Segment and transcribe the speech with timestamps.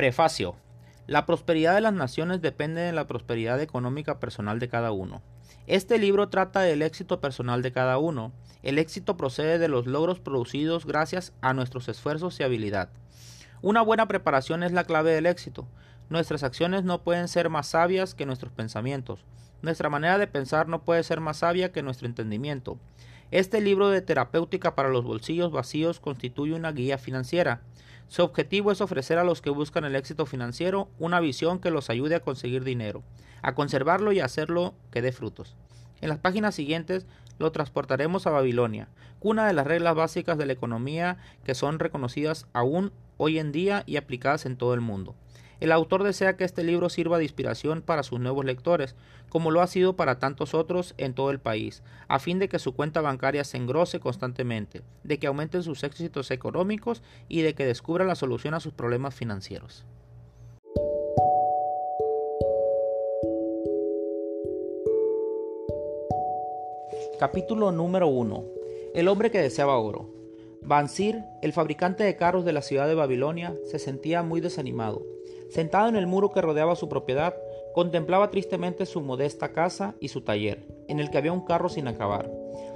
[0.00, 0.56] Prefacio.
[1.06, 5.20] La prosperidad de las naciones depende de la prosperidad económica personal de cada uno.
[5.66, 8.32] Este libro trata del éxito personal de cada uno.
[8.62, 12.88] El éxito procede de los logros producidos gracias a nuestros esfuerzos y habilidad.
[13.60, 15.68] Una buena preparación es la clave del éxito.
[16.08, 19.26] Nuestras acciones no pueden ser más sabias que nuestros pensamientos.
[19.60, 22.78] Nuestra manera de pensar no puede ser más sabia que nuestro entendimiento.
[23.32, 27.60] Este libro de terapéutica para los bolsillos vacíos constituye una guía financiera.
[28.10, 31.90] Su objetivo es ofrecer a los que buscan el éxito financiero una visión que los
[31.90, 33.04] ayude a conseguir dinero,
[33.40, 35.54] a conservarlo y a hacerlo que dé frutos.
[36.00, 37.06] En las páginas siguientes
[37.38, 38.88] lo transportaremos a Babilonia,
[39.20, 43.84] cuna de las reglas básicas de la economía que son reconocidas aún hoy en día
[43.86, 45.14] y aplicadas en todo el mundo.
[45.60, 48.96] El autor desea que este libro sirva de inspiración para sus nuevos lectores,
[49.28, 52.58] como lo ha sido para tantos otros en todo el país, a fin de que
[52.58, 57.66] su cuenta bancaria se engrose constantemente, de que aumenten sus éxitos económicos y de que
[57.66, 59.84] descubra la solución a sus problemas financieros.
[67.18, 68.44] Capítulo número 1.
[68.94, 70.08] El hombre que deseaba oro.
[70.62, 75.19] Bansir, el fabricante de carros de la ciudad de Babilonia, se sentía muy desanimado.
[75.50, 77.34] Sentado en el muro que rodeaba su propiedad,
[77.74, 81.88] contemplaba tristemente su modesta casa y su taller, en el que había un carro sin
[81.88, 82.30] acabar.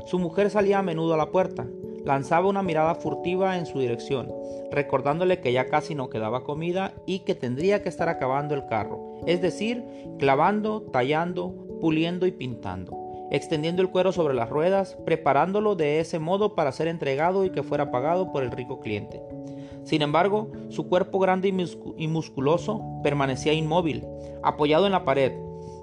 [0.06, 1.66] Su mujer salía a menudo a la puerta,
[2.04, 4.32] lanzaba una mirada furtiva en su dirección,
[4.70, 9.20] recordándole que ya casi no quedaba comida y que tendría que estar acabando el carro,
[9.26, 9.84] es decir,
[10.18, 16.54] clavando, tallando, puliendo y pintando, extendiendo el cuero sobre las ruedas, preparándolo de ese modo
[16.54, 19.22] para ser entregado y que fuera pagado por el rico cliente.
[19.84, 21.54] Sin embargo, su cuerpo grande
[21.96, 24.04] y musculoso permanecía inmóvil,
[24.42, 25.32] apoyado en la pared.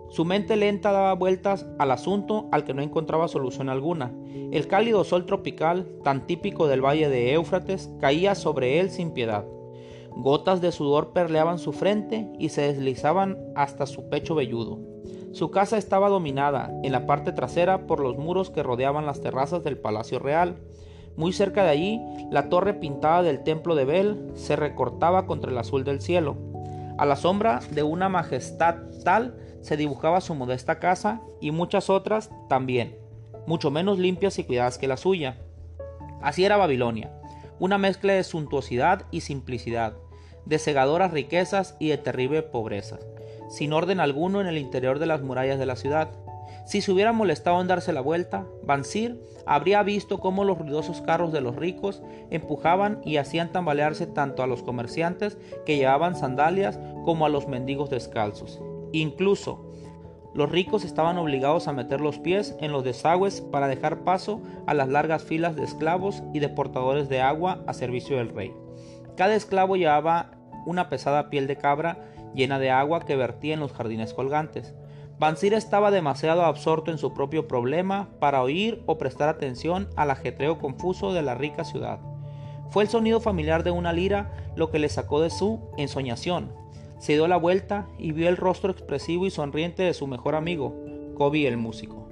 [0.09, 4.13] Su mente lenta daba vueltas al asunto al que no encontraba solución alguna.
[4.51, 9.45] El cálido sol tropical, tan típico del valle de Éufrates, caía sobre él sin piedad.
[10.13, 14.79] Gotas de sudor perleaban su frente y se deslizaban hasta su pecho velludo.
[15.31, 19.63] Su casa estaba dominada en la parte trasera por los muros que rodeaban las terrazas
[19.63, 20.57] del Palacio Real.
[21.15, 25.57] Muy cerca de allí, la torre pintada del templo de Bel se recortaba contra el
[25.57, 26.37] azul del cielo.
[26.97, 32.29] A la sombra de una majestad tal se dibujaba su modesta casa y muchas otras
[32.49, 32.97] también,
[33.45, 35.37] mucho menos limpias y cuidadas que la suya.
[36.21, 37.11] Así era Babilonia,
[37.59, 39.93] una mezcla de suntuosidad y simplicidad,
[40.45, 42.99] de cegadoras riquezas y de terrible pobreza,
[43.49, 46.09] sin orden alguno en el interior de las murallas de la ciudad.
[46.71, 51.33] Si se hubiera molestado en darse la vuelta, Bansir habría visto cómo los ruidosos carros
[51.33, 57.25] de los ricos empujaban y hacían tambalearse tanto a los comerciantes que llevaban sandalias como
[57.25, 58.61] a los mendigos descalzos.
[58.93, 59.69] Incluso
[60.33, 64.73] los ricos estaban obligados a meter los pies en los desagües para dejar paso a
[64.73, 68.53] las largas filas de esclavos y de portadores de agua a servicio del rey.
[69.17, 71.97] Cada esclavo llevaba una pesada piel de cabra
[72.33, 74.73] llena de agua que vertía en los jardines colgantes.
[75.21, 80.57] Bansir estaba demasiado absorto en su propio problema para oír o prestar atención al ajetreo
[80.57, 81.99] confuso de la rica ciudad.
[82.71, 86.51] Fue el sonido familiar de una lira lo que le sacó de su ensoñación.
[86.97, 90.73] Se dio la vuelta y vio el rostro expresivo y sonriente de su mejor amigo,
[91.13, 92.09] Kobe el músico.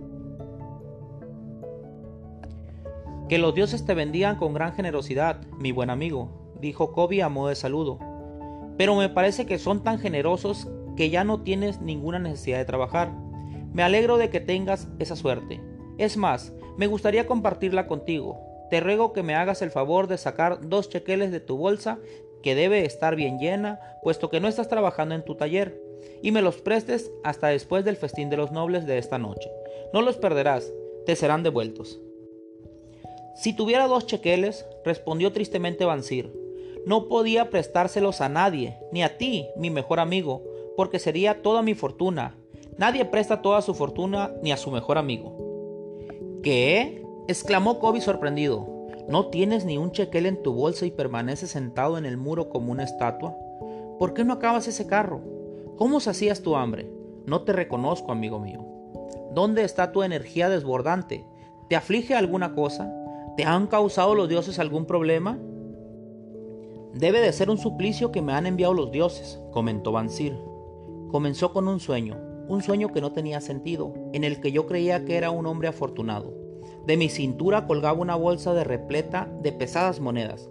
[3.27, 6.29] Que los dioses te bendigan con gran generosidad, mi buen amigo,
[6.61, 7.97] dijo Kobe a modo de saludo.
[8.77, 10.67] Pero me parece que son tan generosos
[10.99, 13.13] que ya no tienes ninguna necesidad de trabajar.
[13.71, 15.61] Me alegro de que tengas esa suerte.
[15.97, 18.37] Es más, me gustaría compartirla contigo.
[18.69, 21.99] Te ruego que me hagas el favor de sacar dos chequeles de tu bolsa,
[22.43, 25.81] que debe estar bien llena, puesto que no estás trabajando en tu taller,
[26.21, 29.49] y me los prestes hasta después del festín de los nobles de esta noche.
[29.93, 30.69] No los perderás,
[31.05, 32.01] te serán devueltos.
[33.35, 36.29] Si tuviera dos chequeles, respondió tristemente Bansir,
[36.85, 40.48] no podía prestárselos a nadie, ni a ti, mi mejor amigo,
[40.79, 42.37] porque sería toda mi fortuna.
[42.77, 45.35] Nadie presta toda su fortuna ni a su mejor amigo.
[46.41, 47.03] ¿Qué?
[47.27, 48.87] exclamó Kobe sorprendido.
[49.09, 52.71] ¿No tienes ni un chequel en tu bolsa y permaneces sentado en el muro como
[52.71, 53.35] una estatua?
[53.99, 55.19] ¿Por qué no acabas ese carro?
[55.75, 56.89] ¿Cómo sacías tu hambre?
[57.25, 58.65] No te reconozco, amigo mío.
[59.33, 61.25] ¿Dónde está tu energía desbordante?
[61.67, 62.89] ¿Te aflige alguna cosa?
[63.35, 65.37] ¿Te han causado los dioses algún problema?
[66.93, 70.47] Debe de ser un suplicio que me han enviado los dioses, comentó Bansir.
[71.09, 72.17] Comenzó con un sueño,
[72.47, 75.67] un sueño que no tenía sentido, en el que yo creía que era un hombre
[75.67, 76.33] afortunado.
[76.85, 80.49] De mi cintura colgaba una bolsa de repleta de pesadas monedas.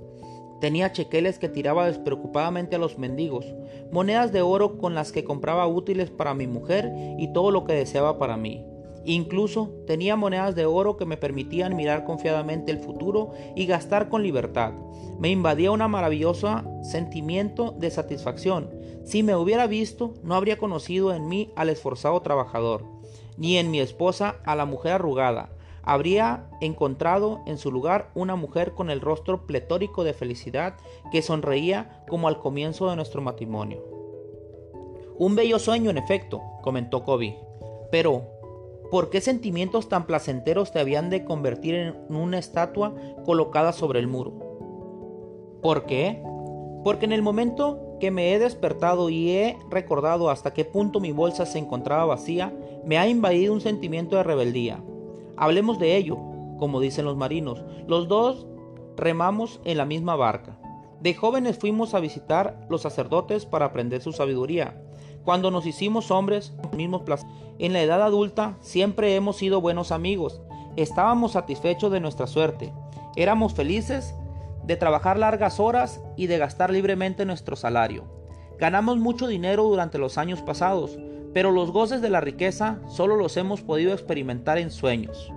[0.61, 3.47] Tenía chequeles que tiraba despreocupadamente a los mendigos,
[3.93, 7.75] monedas de oro con las que compraba útiles para mi mujer y todo lo que
[7.75, 8.67] deseaba para mí.
[9.05, 14.25] Incluso tenía monedas de oro que me permitían mirar confiadamente el futuro y gastar con
[14.25, 14.73] libertad.
[15.21, 18.78] Me invadía un maravilloso sentimiento de satisfacción.
[19.09, 22.85] Si me hubiera visto, no habría conocido en mí al esforzado trabajador,
[23.39, 25.49] ni en mi esposa a la mujer arrugada.
[25.83, 30.75] Habría encontrado en su lugar una mujer con el rostro pletórico de felicidad
[31.11, 33.83] que sonreía como al comienzo de nuestro matrimonio.
[35.17, 37.39] Un bello sueño, en efecto, comentó Kobe.
[37.91, 38.25] Pero,
[38.91, 42.95] ¿por qué sentimientos tan placenteros te habían de convertir en una estatua
[43.25, 44.35] colocada sobre el muro?
[45.63, 46.23] ¿Por qué?
[46.85, 51.13] Porque en el momento que me he despertado y he recordado hasta qué punto mi
[51.13, 52.53] bolsa se encontraba vacía,
[52.85, 54.83] me ha invadido un sentimiento de rebeldía.
[55.37, 56.17] Hablemos de ello,
[56.59, 57.63] como dicen los marinos.
[57.87, 58.47] Los dos
[58.97, 60.59] remamos en la misma barca.
[61.01, 64.83] De jóvenes fuimos a visitar los sacerdotes para aprender su sabiduría.
[65.25, 67.03] Cuando nos hicimos hombres, mismos
[67.59, 70.41] en la edad adulta siempre hemos sido buenos amigos.
[70.77, 72.73] Estábamos satisfechos de nuestra suerte.
[73.17, 74.15] Éramos felices
[74.69, 78.05] de trabajar largas horas y de gastar libremente nuestro salario.
[78.59, 80.99] Ganamos mucho dinero durante los años pasados,
[81.33, 85.33] pero los goces de la riqueza solo los hemos podido experimentar en sueños.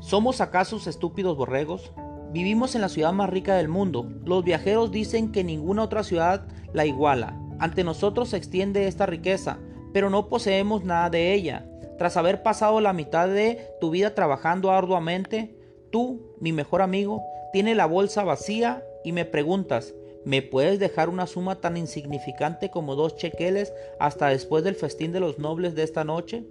[0.00, 1.92] ¿Somos acaso estúpidos borregos?
[2.32, 4.10] Vivimos en la ciudad más rica del mundo.
[4.24, 7.38] Los viajeros dicen que ninguna otra ciudad la iguala.
[7.60, 9.58] Ante nosotros se extiende esta riqueza,
[9.92, 11.68] pero no poseemos nada de ella.
[11.98, 15.61] Tras haber pasado la mitad de tu vida trabajando arduamente,
[15.92, 17.22] Tú, mi mejor amigo,
[17.52, 19.92] tienes la bolsa vacía y me preguntas,
[20.24, 25.20] ¿me puedes dejar una suma tan insignificante como dos chequeles hasta después del festín de
[25.20, 26.44] los nobles de esta noche?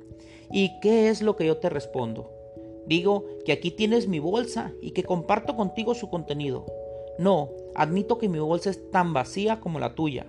[0.52, 2.32] ¿Y qué es lo que yo te respondo?
[2.86, 6.68] Digo que aquí tienes mi bolsa y que comparto contigo su contenido.
[7.18, 10.28] No, admito que mi bolsa es tan vacía como la tuya.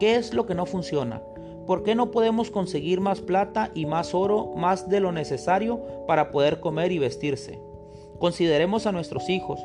[0.00, 1.22] ¿Qué es lo que no funciona?
[1.68, 6.32] ¿Por qué no podemos conseguir más plata y más oro, más de lo necesario para
[6.32, 7.60] poder comer y vestirse?
[8.24, 9.60] Consideremos a nuestros hijos.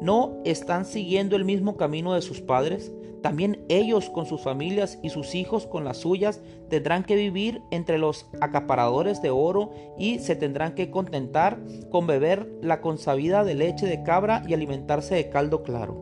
[0.00, 2.92] ¿No están siguiendo el mismo camino de sus padres?
[3.22, 7.98] También ellos con sus familias y sus hijos con las suyas tendrán que vivir entre
[7.98, 11.60] los acaparadores de oro y se tendrán que contentar
[11.92, 15.94] con beber la consabida de leche de cabra y alimentarse de caldo claro.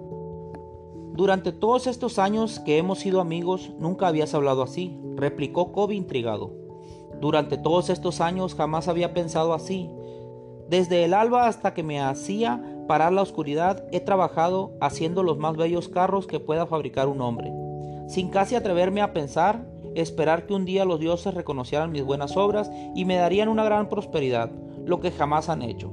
[1.15, 6.55] Durante todos estos años que hemos sido amigos, nunca habías hablado así, replicó Kobe intrigado.
[7.21, 9.91] Durante todos estos años jamás había pensado así.
[10.73, 15.55] Desde el alba hasta que me hacía parar la oscuridad, he trabajado haciendo los más
[15.55, 17.53] bellos carros que pueda fabricar un hombre.
[18.09, 22.71] Sin casi atreverme a pensar, esperar que un día los dioses reconocieran mis buenas obras
[22.95, 24.51] y me darían una gran prosperidad,
[24.87, 25.93] lo que jamás han hecho.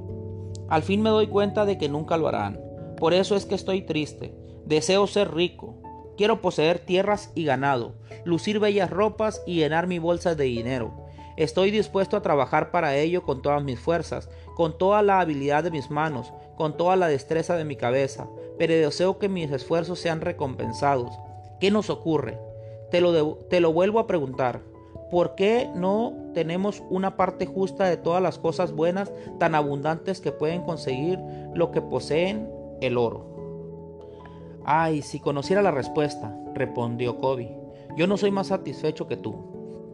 [0.70, 2.58] Al fin me doy cuenta de que nunca lo harán.
[2.96, 4.34] Por eso es que estoy triste.
[4.64, 5.74] Deseo ser rico.
[6.16, 11.09] Quiero poseer tierras y ganado, lucir bellas ropas y llenar mi bolsa de dinero.
[11.36, 15.70] Estoy dispuesto a trabajar para ello con todas mis fuerzas, con toda la habilidad de
[15.70, 18.28] mis manos, con toda la destreza de mi cabeza,
[18.58, 21.12] pero deseo que mis esfuerzos sean recompensados.
[21.60, 22.38] ¿Qué nos ocurre?
[22.90, 24.62] Te lo, te lo vuelvo a preguntar.
[25.10, 30.32] ¿Por qué no tenemos una parte justa de todas las cosas buenas tan abundantes que
[30.32, 31.18] pueden conseguir
[31.54, 32.48] lo que poseen
[32.80, 33.30] el oro?
[34.64, 37.56] Ay, si conociera la respuesta, respondió Kobe.
[37.96, 39.49] Yo no soy más satisfecho que tú.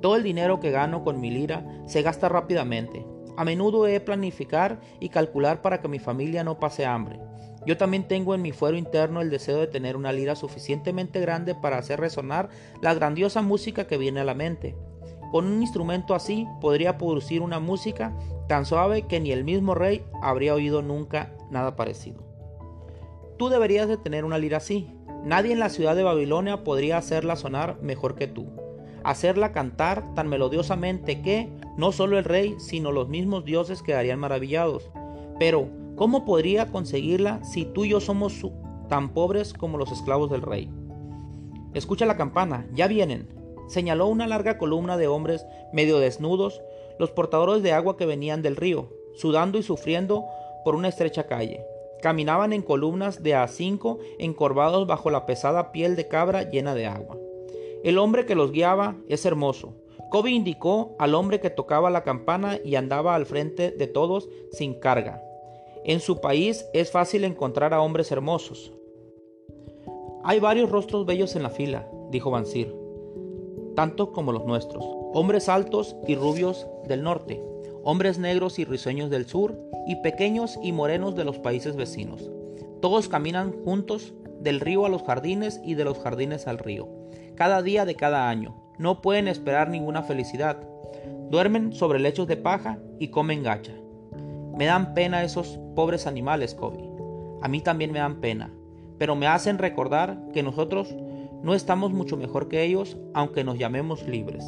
[0.07, 3.05] Todo el dinero que gano con mi lira se gasta rápidamente.
[3.37, 7.19] A menudo he planificar y calcular para que mi familia no pase hambre.
[7.67, 11.57] Yo también tengo en mi fuero interno el deseo de tener una lira suficientemente grande
[11.57, 14.77] para hacer resonar la grandiosa música que viene a la mente.
[15.33, 20.05] Con un instrumento así podría producir una música tan suave que ni el mismo rey
[20.23, 22.23] habría oído nunca nada parecido.
[23.39, 24.89] Tú deberías de tener una lira así.
[25.25, 28.66] Nadie en la ciudad de Babilonia podría hacerla sonar mejor que tú
[29.07, 34.91] hacerla cantar tan melodiosamente que no solo el rey, sino los mismos dioses quedarían maravillados.
[35.39, 38.45] Pero, ¿cómo podría conseguirla si tú y yo somos
[38.89, 40.69] tan pobres como los esclavos del rey?
[41.73, 43.29] Escucha la campana, ya vienen.
[43.69, 46.61] Señaló una larga columna de hombres medio desnudos,
[46.99, 50.25] los portadores de agua que venían del río, sudando y sufriendo
[50.65, 51.65] por una estrecha calle.
[52.03, 56.87] Caminaban en columnas de a cinco encorvados bajo la pesada piel de cabra llena de
[56.87, 57.17] agua.
[57.85, 59.75] El hombre que los guiaba es hermoso.
[60.11, 64.75] Kobe indicó al hombre que tocaba la campana y andaba al frente de todos sin
[64.75, 65.23] carga.
[65.85, 68.73] En su país es fácil encontrar a hombres hermosos.
[70.25, 72.75] Hay varios rostros bellos en la fila, dijo Bansir,
[73.75, 74.85] tanto como los nuestros.
[75.13, 77.43] Hombres altos y rubios del norte,
[77.85, 79.57] hombres negros y risueños del sur,
[79.87, 82.31] y pequeños y morenos de los países vecinos.
[82.81, 86.96] Todos caminan juntos del río a los jardines y de los jardines al río
[87.37, 88.55] cada día de cada año.
[88.79, 90.59] No pueden esperar ninguna felicidad.
[91.31, 93.73] Duermen sobre lechos de paja y comen gacha.
[94.57, 96.91] Me dan pena esos pobres animales, Kobe.
[97.43, 98.51] A mí también me dan pena,
[98.99, 100.95] pero me hacen recordar que nosotros
[101.43, 104.45] no estamos mucho mejor que ellos, aunque nos llamemos libres.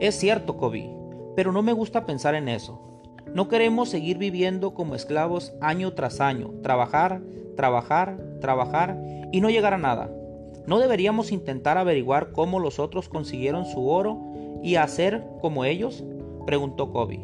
[0.00, 0.90] Es cierto, Kobe,
[1.36, 2.90] pero no me gusta pensar en eso.
[3.34, 7.22] No queremos seguir viviendo como esclavos año tras año, trabajar,
[7.56, 9.00] trabajar, trabajar
[9.30, 10.10] y no llegar a nada.
[10.66, 14.18] ¿No deberíamos intentar averiguar cómo los otros consiguieron su oro
[14.62, 16.04] y hacer como ellos?
[16.46, 17.20] preguntó Kobe.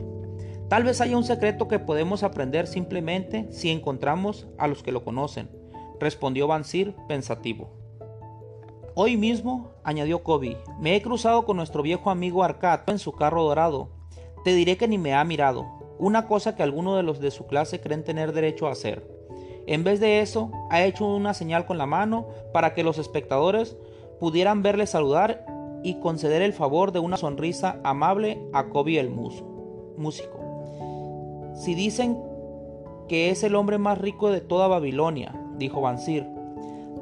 [0.68, 5.04] Tal vez haya un secreto que podemos aprender simplemente si encontramos a los que lo
[5.04, 5.48] conocen,
[6.00, 7.70] respondió Bansir pensativo.
[8.94, 13.44] Hoy mismo, añadió Kobe, me he cruzado con nuestro viejo amigo Arcad en su carro
[13.44, 13.90] dorado.
[14.42, 15.66] Te diré que ni me ha mirado,
[15.98, 19.15] una cosa que algunos de los de su clase creen tener derecho a hacer.
[19.66, 23.76] En vez de eso, ha hecho una señal con la mano para que los espectadores
[24.20, 25.44] pudieran verle saludar
[25.82, 30.40] y conceder el favor de una sonrisa amable a Kobe el músico.
[31.54, 32.18] Si dicen
[33.08, 36.26] que es el hombre más rico de toda Babilonia, dijo Bansir.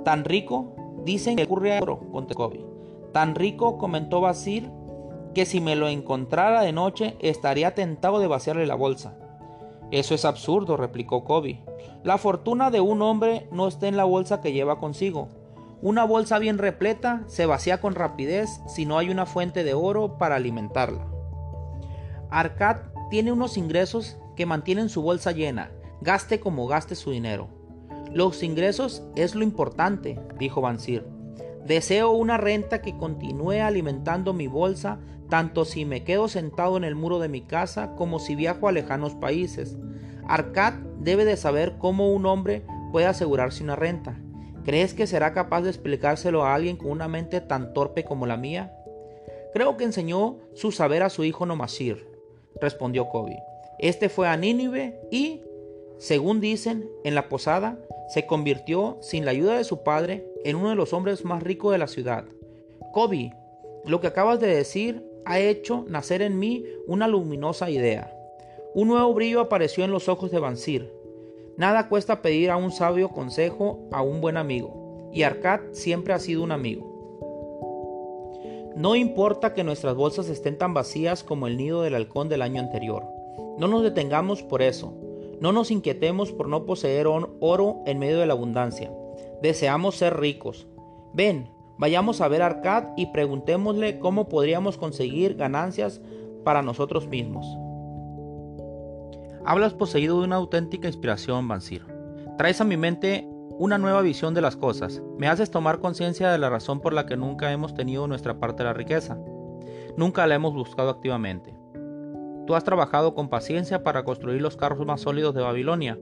[0.05, 2.65] Tan rico, dicen que ocurre a oro, contestó Kobe.
[3.13, 4.71] Tan rico, comentó Basir,
[5.35, 9.17] que si me lo encontrara de noche estaría tentado de vaciarle la bolsa.
[9.91, 11.63] Eso es absurdo, replicó Kobe.
[12.05, 15.29] La fortuna de un hombre no está en la bolsa que lleva consigo.
[15.81, 20.19] Una bolsa bien repleta se vacía con rapidez si no hay una fuente de oro
[20.19, 21.07] para alimentarla.
[22.29, 22.77] Arcad
[23.09, 25.71] tiene unos ingresos que mantienen su bolsa llena,
[26.03, 27.49] gaste como gaste su dinero.
[28.13, 31.07] Los ingresos es lo importante, dijo Bansir.
[31.65, 34.99] Deseo una renta que continúe alimentando mi bolsa
[35.31, 38.73] tanto si me quedo sentado en el muro de mi casa como si viajo a
[38.73, 39.79] lejanos países.
[40.29, 42.63] Arcad debe de saber cómo un hombre
[42.93, 44.19] puede asegurarse una renta.
[44.65, 48.37] ¿Crees que será capaz de explicárselo a alguien con una mente tan torpe como la
[48.37, 48.75] mía?
[49.53, 52.09] Creo que enseñó su saber a su hijo Nomashir,
[52.61, 53.39] respondió Kobe.
[53.79, 55.43] Este fue a Nínive y,
[55.99, 57.79] según dicen, en la posada
[58.09, 61.73] se convirtió, sin la ayuda de su padre, en uno de los hombres más ricos
[61.73, 62.25] de la ciudad.
[62.93, 63.35] Kobe,
[63.85, 68.14] lo que acabas de decir ha hecho nacer en mí una luminosa idea.
[68.75, 70.93] Un nuevo brillo apareció en los ojos de Bansir.
[71.57, 76.19] Nada cuesta pedir a un sabio consejo a un buen amigo, y Arcad siempre ha
[76.19, 76.91] sido un amigo.
[78.77, 82.61] No importa que nuestras bolsas estén tan vacías como el nido del halcón del año
[82.61, 83.05] anterior.
[83.59, 84.93] No nos detengamos por eso.
[85.41, 88.93] No nos inquietemos por no poseer oro en medio de la abundancia.
[89.41, 90.67] Deseamos ser ricos.
[91.13, 96.01] Ven, Vayamos a ver a Arcad y preguntémosle cómo podríamos conseguir ganancias
[96.45, 97.47] para nosotros mismos.
[99.47, 101.85] Hablas poseído de una auténtica inspiración, Bansir.
[102.39, 105.03] Traes a mi mente una nueva visión de las cosas.
[105.19, 108.63] Me haces tomar conciencia de la razón por la que nunca hemos tenido nuestra parte
[108.63, 109.19] de la riqueza.
[109.99, 111.55] Nunca la hemos buscado activamente.
[112.47, 115.99] Tú has trabajado con paciencia para construir los carros más sólidos de Babilonia.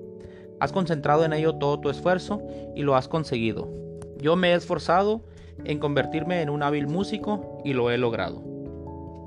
[0.60, 2.42] Has concentrado en ello todo tu esfuerzo
[2.76, 3.68] y lo has conseguido.
[4.18, 5.24] Yo me he esforzado
[5.64, 8.40] en convertirme en un hábil músico y lo he logrado.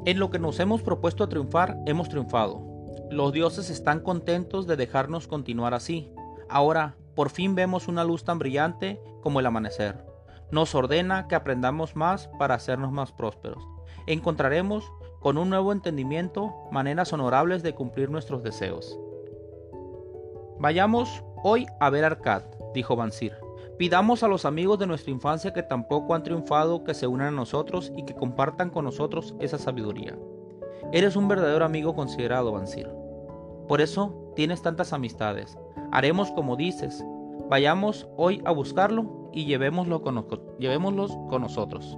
[0.06, 2.75] En lo que nos hemos propuesto a triunfar, hemos triunfado.
[3.12, 6.12] Los dioses están contentos de dejarnos continuar así.
[6.50, 10.04] Ahora, por fin vemos una luz tan brillante como el amanecer.
[10.52, 13.64] Nos ordena que aprendamos más para hacernos más prósperos.
[14.08, 19.00] Encontraremos, con un nuevo entendimiento, maneras honorables de cumplir nuestros deseos.
[20.60, 22.44] Vayamos hoy a ver Arcad,
[22.74, 23.34] dijo Bansir.
[23.78, 27.32] Pidamos a los amigos de nuestra infancia que tampoco han triunfado que se unan a
[27.32, 30.18] nosotros y que compartan con nosotros esa sabiduría.
[30.96, 32.90] Eres un verdadero amigo considerado, Bansir.
[33.68, 35.58] Por eso tienes tantas amistades.
[35.92, 37.04] Haremos como dices.
[37.50, 40.26] Vayamos hoy a buscarlo y llevémoslo con,
[40.58, 41.98] llevémoslos con nosotros.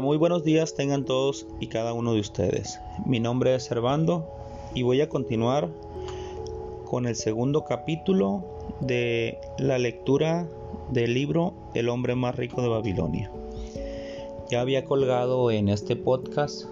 [0.00, 2.80] Muy buenos días tengan todos y cada uno de ustedes.
[3.06, 4.26] Mi nombre es Servando
[4.74, 5.68] y voy a continuar
[6.84, 8.42] con el segundo capítulo
[8.80, 10.48] de la lectura
[10.90, 13.30] del libro El hombre más rico de Babilonia.
[14.50, 16.64] Ya había colgado en este podcast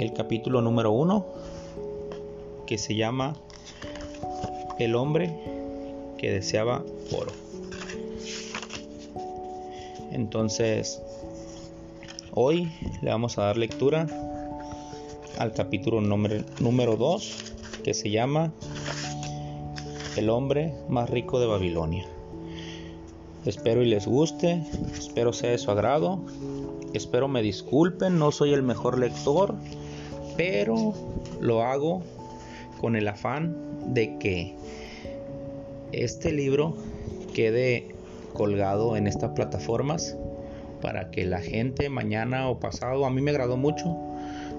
[0.00, 1.26] el capítulo número uno
[2.66, 3.36] que se llama
[4.78, 5.32] El hombre
[6.18, 6.82] que deseaba
[7.16, 7.32] oro.
[10.10, 11.02] Entonces,
[12.40, 12.70] Hoy
[13.02, 14.06] le vamos a dar lectura
[15.38, 18.52] al capítulo número 2 que se llama
[20.16, 22.06] El hombre más rico de Babilonia.
[23.44, 24.62] Espero y les guste,
[24.96, 26.20] espero sea de su agrado,
[26.94, 29.56] espero me disculpen, no soy el mejor lector,
[30.36, 30.94] pero
[31.40, 32.04] lo hago
[32.80, 33.56] con el afán
[33.92, 34.54] de que
[35.90, 36.76] este libro
[37.34, 37.96] quede
[38.32, 40.16] colgado en estas plataformas
[40.80, 43.96] para que la gente mañana o pasado, a mí me agradó mucho,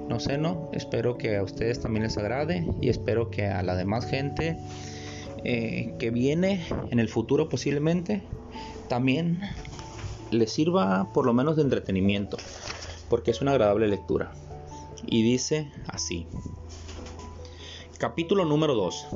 [0.07, 3.75] no sé, no, espero que a ustedes también les agrade y espero que a la
[3.75, 4.57] demás gente
[5.43, 8.23] eh, que viene en el futuro posiblemente
[8.88, 9.39] también
[10.31, 12.38] les sirva por lo menos de entretenimiento,
[13.09, 14.31] porque es una agradable lectura.
[15.05, 16.27] Y dice así.
[17.97, 19.07] Capítulo número 2.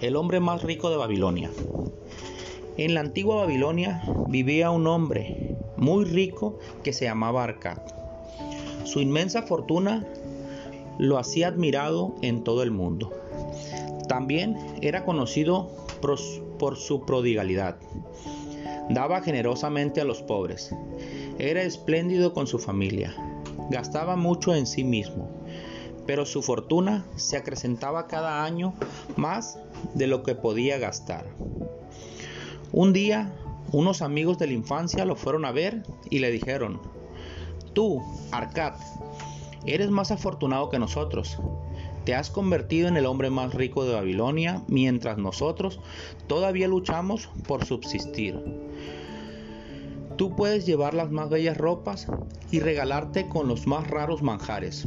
[0.00, 1.50] El hombre más rico de Babilonia.
[2.76, 7.78] En la antigua Babilonia vivía un hombre muy rico que se llamaba Arcad.
[8.84, 10.06] Su inmensa fortuna
[10.98, 13.10] lo hacía admirado en todo el mundo.
[14.08, 15.70] También era conocido
[16.58, 17.76] por su prodigalidad.
[18.90, 20.74] Daba generosamente a los pobres.
[21.38, 23.14] Era espléndido con su familia.
[23.70, 25.30] Gastaba mucho en sí mismo.
[26.06, 28.74] Pero su fortuna se acrecentaba cada año
[29.16, 29.58] más
[29.94, 31.26] de lo que podía gastar.
[32.72, 33.32] Un día,
[33.72, 36.80] unos amigos de la infancia lo fueron a ver y le dijeron,
[37.72, 38.74] Tú, Arcad,
[39.64, 41.38] eres más afortunado que nosotros.
[42.04, 45.80] Te has convertido en el hombre más rico de Babilonia, mientras nosotros
[46.26, 48.42] todavía luchamos por subsistir.
[50.16, 52.06] Tú puedes llevar las más bellas ropas
[52.50, 54.84] y regalarte con los más raros manjares,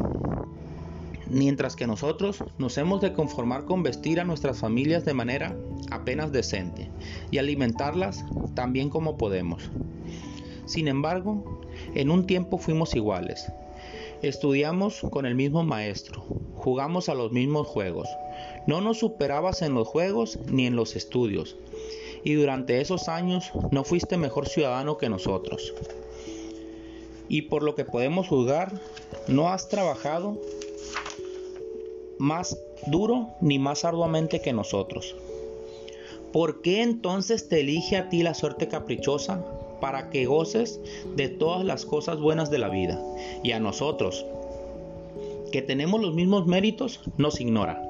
[1.29, 5.55] mientras que nosotros nos hemos de conformar con vestir a nuestras familias de manera
[5.91, 6.89] apenas decente
[7.31, 8.25] y alimentarlas
[8.55, 9.69] tan bien como podemos.
[10.65, 11.61] Sin embargo,
[11.95, 13.51] en un tiempo fuimos iguales.
[14.21, 16.23] Estudiamos con el mismo maestro,
[16.55, 18.07] jugamos a los mismos juegos.
[18.67, 21.57] No nos superabas en los juegos ni en los estudios,
[22.23, 25.73] y durante esos años no fuiste mejor ciudadano que nosotros.
[27.27, 28.71] Y por lo que podemos juzgar,
[29.27, 30.39] no has trabajado
[32.17, 35.15] más duro ni más arduamente que nosotros.
[36.33, 39.45] ¿Por qué entonces te elige a ti la suerte caprichosa
[39.79, 40.79] para que goces
[41.15, 42.99] de todas las cosas buenas de la vida?
[43.43, 44.25] Y a nosotros,
[45.51, 47.81] que tenemos los mismos méritos, nos ignora.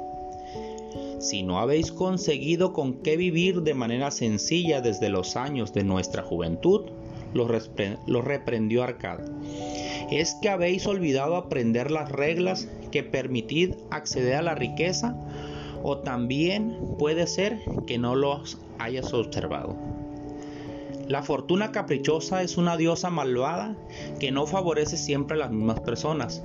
[1.19, 6.21] Si no habéis conseguido con qué vivir de manera sencilla desde los años de nuestra
[6.21, 6.81] juventud,
[7.33, 7.47] lo,
[8.21, 9.19] reprendió Arcad.
[10.11, 15.15] ¿Es que habéis olvidado aprender las reglas que permitid acceder a la riqueza?
[15.83, 19.75] ¿O también puede ser que no los hayas observado?
[21.09, 23.75] La fortuna caprichosa es una diosa malvada
[24.19, 26.41] que no favorece siempre a las mismas personas.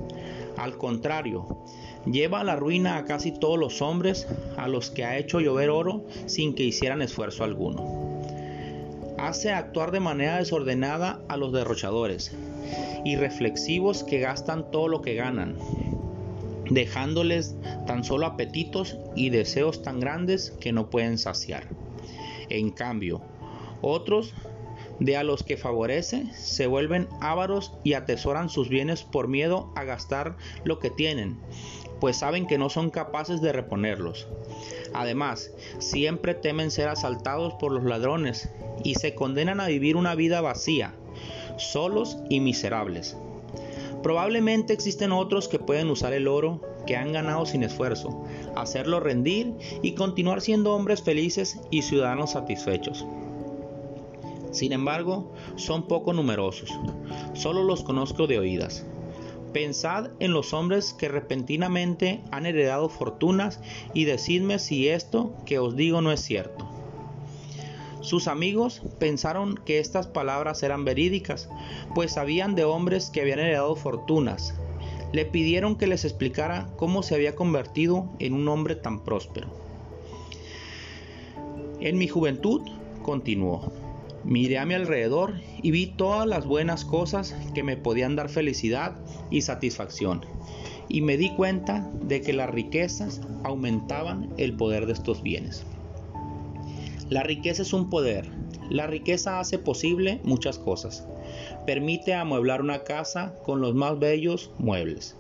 [0.57, 1.47] Al contrario,
[2.05, 5.71] lleva a la ruina a casi todos los hombres a los que ha hecho llover
[5.71, 8.19] oro sin que hicieran esfuerzo alguno.
[9.19, 12.35] Hace actuar de manera desordenada a los derrochadores
[13.05, 15.57] y reflexivos que gastan todo lo que ganan,
[16.71, 21.69] dejándoles tan solo apetitos y deseos tan grandes que no pueden saciar.
[22.49, 23.23] En cambio,
[23.83, 24.35] otros
[25.01, 29.85] de a los que favorece se vuelven ávaros y atesoran sus bienes por miedo a
[29.85, 31.39] gastar lo que tienen
[32.01, 34.29] pues saben que no son capaces de reponerlos.
[34.95, 38.51] Además, siempre temen ser asaltados por los ladrones
[38.85, 40.95] y se condenan a vivir una vida vacía,
[41.57, 43.17] solos y miserables.
[44.09, 48.25] Probablemente existen otros que pueden usar el oro que han ganado sin esfuerzo,
[48.57, 53.05] hacerlo rendir y continuar siendo hombres felices y ciudadanos satisfechos.
[54.51, 56.71] Sin embargo, son poco numerosos,
[57.35, 58.87] solo los conozco de oídas.
[59.53, 63.61] Pensad en los hombres que repentinamente han heredado fortunas
[63.93, 66.78] y decidme si esto que os digo no es cierto.
[68.09, 71.51] Sus amigos pensaron que estas palabras eran verídicas,
[71.95, 74.55] pues sabían de hombres que habían heredado fortunas.
[75.13, 79.49] Le pidieron que les explicara cómo se había convertido en un hombre tan próspero.
[81.81, 82.63] En mi juventud,
[83.03, 83.71] continuó,
[84.25, 88.97] Miré a mi alrededor y vi todas las buenas cosas que me podían dar felicidad
[89.31, 90.25] y satisfacción.
[90.89, 95.67] Y me di cuenta de que las riquezas aumentaban el poder de estos bienes.
[97.11, 98.27] La riqueza es un poder.
[98.71, 101.07] La riqueza hace posible muchas cosas.
[101.67, 105.17] Permite amueblar una casa con los más bellos muebles.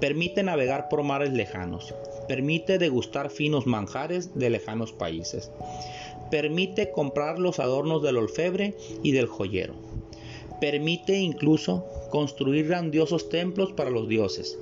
[0.00, 1.94] Permite navegar por mares lejanos.
[2.28, 5.50] Permite degustar finos manjares de lejanos países
[6.32, 9.74] permite comprar los adornos del orfebre y del joyero.
[10.62, 14.58] Permite incluso construir grandiosos templos para los dioses.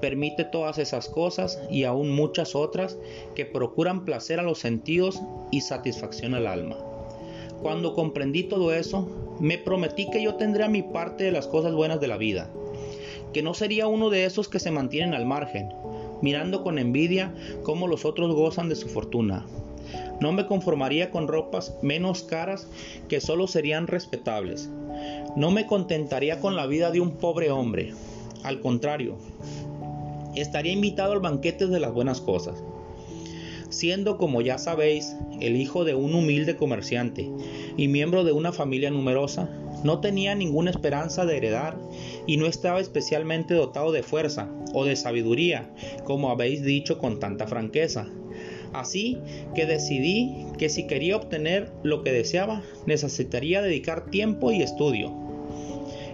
[0.00, 2.98] Permite todas esas cosas y aún muchas otras
[3.34, 6.76] que procuran placer a los sentidos y satisfacción al alma.
[7.62, 9.08] Cuando comprendí todo eso,
[9.40, 12.50] me prometí que yo tendría mi parte de las cosas buenas de la vida,
[13.32, 15.68] que no sería uno de esos que se mantienen al margen,
[16.22, 19.46] mirando con envidia cómo los otros gozan de su fortuna.
[20.20, 22.66] No me conformaría con ropas menos caras
[23.08, 24.68] que solo serían respetables.
[25.36, 27.94] No me contentaría con la vida de un pobre hombre.
[28.42, 29.16] Al contrario,
[30.34, 32.62] estaría invitado al banquete de las buenas cosas.
[33.70, 37.30] Siendo, como ya sabéis, el hijo de un humilde comerciante
[37.76, 39.50] y miembro de una familia numerosa,
[39.84, 41.76] no tenía ninguna esperanza de heredar
[42.26, 45.70] y no estaba especialmente dotado de fuerza o de sabiduría,
[46.04, 48.08] como habéis dicho con tanta franqueza.
[48.72, 49.18] Así
[49.54, 55.12] que decidí que si quería obtener lo que deseaba, necesitaría dedicar tiempo y estudio.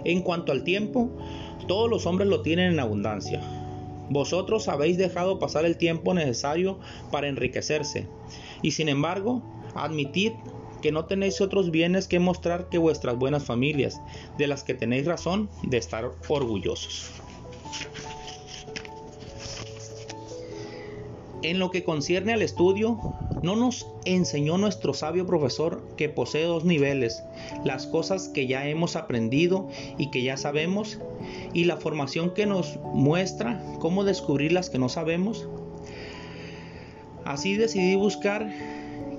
[0.04, 1.10] En cuanto al tiempo,
[1.66, 3.40] todos los hombres lo tienen en abundancia.
[4.10, 6.78] Vosotros habéis dejado pasar el tiempo necesario
[7.10, 8.06] para enriquecerse,
[8.62, 9.42] y sin embargo,
[9.74, 10.32] admitid
[10.82, 14.02] que no tenéis otros bienes que mostrar que vuestras buenas familias,
[14.36, 17.23] de las que tenéis razón de estar orgullosos.
[21.44, 22.98] En lo que concierne al estudio,
[23.42, 27.22] no nos enseñó nuestro sabio profesor que posee dos niveles,
[27.64, 31.00] las cosas que ya hemos aprendido y que ya sabemos,
[31.52, 35.46] y la formación que nos muestra cómo descubrir las que no sabemos.
[37.26, 38.50] Así decidí buscar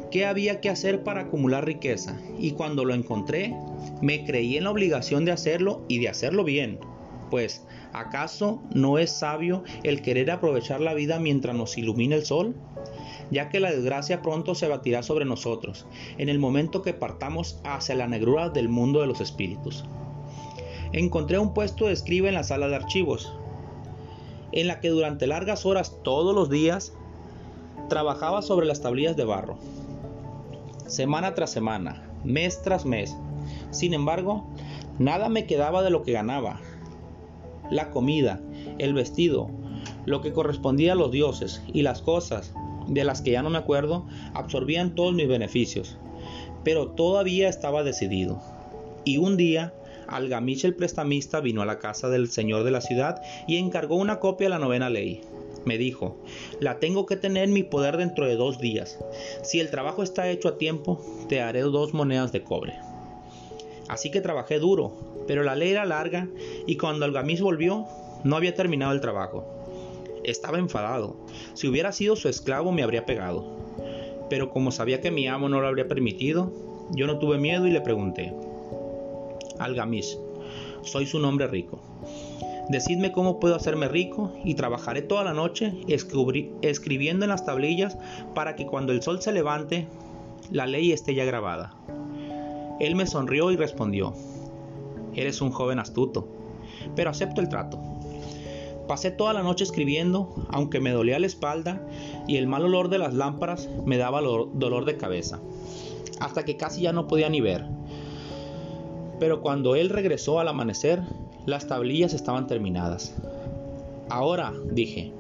[0.10, 3.56] qué había que hacer para acumular riqueza, y cuando lo encontré,
[4.02, 6.80] me creí en la obligación de hacerlo y de hacerlo bien,
[7.30, 7.65] pues
[7.96, 12.54] ¿Acaso no es sabio el querer aprovechar la vida mientras nos ilumina el sol?
[13.32, 17.96] Ya que la desgracia pronto se batirá sobre nosotros, en el momento que partamos hacia
[17.96, 19.86] la negrura del mundo de los espíritus.
[20.92, 23.34] Encontré un puesto de escriba en la sala de archivos,
[24.52, 26.92] en la que durante largas horas todos los días
[27.88, 29.58] trabajaba sobre las tablillas de barro,
[30.86, 33.16] semana tras semana, mes tras mes.
[33.72, 34.46] Sin embargo,
[35.00, 36.60] nada me quedaba de lo que ganaba,
[37.70, 38.42] la comida,
[38.78, 39.50] el vestido,
[40.06, 42.54] lo que correspondía a los dioses y las cosas
[42.88, 45.98] de las que ya no me acuerdo absorbían todos mis beneficios.
[46.64, 48.42] Pero todavía estaba decidido.
[49.04, 49.74] Y un día,
[50.08, 54.20] Algamish el prestamista vino a la casa del señor de la ciudad y encargó una
[54.20, 55.22] copia de la novena ley.
[55.66, 56.18] Me dijo,
[56.60, 59.00] la tengo que tener en mi poder dentro de dos días.
[59.44, 62.74] Si el trabajo está hecho a tiempo, te haré dos monedas de cobre.
[63.88, 64.94] Así que trabajé duro,
[65.28, 66.28] pero la ley era larga
[66.68, 67.86] y cuando Algamis volvió
[68.24, 69.46] no había terminado el trabajo.
[70.24, 71.16] Estaba enfadado.
[71.54, 73.46] Si hubiera sido su esclavo me habría pegado.
[74.30, 76.52] Pero como sabía que mi amo no lo habría permitido,
[76.92, 78.34] yo no tuve miedo y le pregunté.
[79.60, 80.18] Algamis,
[80.82, 81.80] soy un hombre rico.
[82.70, 87.98] Decidme cómo puedo hacerme rico y trabajaré toda la noche escribiendo en las tablillas
[88.34, 89.88] para que cuando el sol se levante,
[90.52, 91.76] la ley esté ya grabada.
[92.80, 94.16] Él me sonrió y respondió,
[95.16, 96.28] Eres un joven astuto,
[96.96, 97.80] pero acepto el trato.
[98.88, 101.82] Pasé toda la noche escribiendo, aunque me dolía la espalda
[102.28, 105.40] y el mal olor de las lámparas me daba dolor de cabeza,
[106.20, 107.66] hasta que casi ya no podía ni ver.
[109.20, 111.02] Pero cuando él regresó al amanecer,
[111.46, 113.16] las tablillas estaban terminadas.
[114.10, 115.12] Ahora, dije,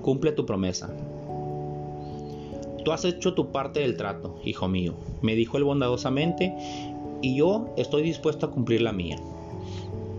[0.00, 0.90] cumple tu promesa.
[2.84, 6.54] Tú has hecho tu parte del trato, hijo mío, me dijo él bondadosamente,
[7.20, 9.18] y yo estoy dispuesto a cumplir la mía.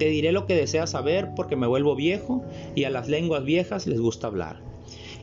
[0.02, 3.86] Te diré lo que deseas saber porque me vuelvo viejo y a las lenguas viejas
[3.86, 4.60] les gusta hablar.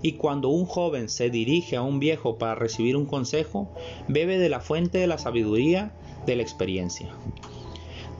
[0.03, 3.69] Y cuando un joven se dirige a un viejo para recibir un consejo,
[4.07, 5.91] bebe de la fuente de la sabiduría,
[6.27, 7.09] de la experiencia.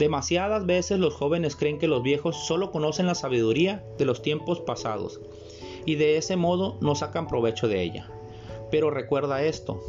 [0.01, 4.59] Demasiadas veces los jóvenes creen que los viejos solo conocen la sabiduría de los tiempos
[4.59, 5.21] pasados
[5.87, 8.11] y de ese modo no sacan provecho de ella.
[8.73, 9.81] Pero recuerda esto,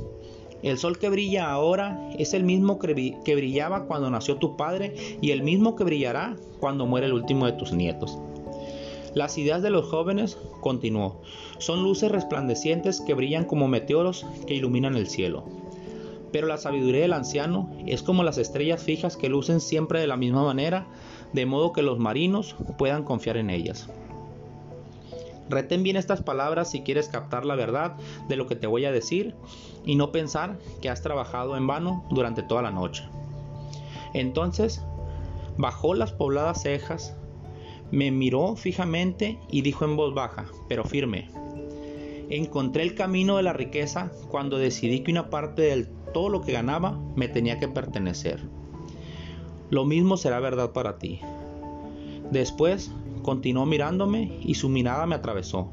[0.61, 5.31] el sol que brilla ahora es el mismo que brillaba cuando nació tu padre y
[5.31, 8.17] el mismo que brillará cuando muere el último de tus nietos.
[9.13, 11.21] Las ideas de los jóvenes, continuó,
[11.57, 15.45] son luces resplandecientes que brillan como meteoros que iluminan el cielo.
[16.31, 20.17] Pero la sabiduría del anciano es como las estrellas fijas que lucen siempre de la
[20.17, 20.87] misma manera,
[21.33, 23.89] de modo que los marinos puedan confiar en ellas.
[25.49, 27.95] Retén bien estas palabras si quieres captar la verdad
[28.27, 29.35] de lo que te voy a decir
[29.85, 33.03] y no pensar que has trabajado en vano durante toda la noche.
[34.13, 34.83] Entonces
[35.57, 37.15] bajó las pobladas cejas,
[37.91, 41.29] me miró fijamente y dijo en voz baja, pero firme,
[42.29, 46.51] encontré el camino de la riqueza cuando decidí que una parte de todo lo que
[46.51, 48.47] ganaba me tenía que pertenecer.
[49.69, 51.19] Lo mismo será verdad para ti.
[52.31, 52.91] Después
[53.23, 55.69] Continuó mirándome y su mirada me atravesó,